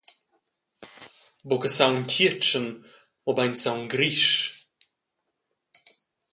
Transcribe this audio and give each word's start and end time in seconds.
Buca 1.47 1.69
saung 1.77 2.01
tgietschen, 2.09 2.67
mobein 3.23 3.53
saung 3.61 3.87
grisch. 3.93 4.35